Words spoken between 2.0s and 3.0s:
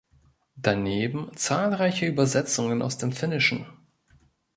Übersetzungen aus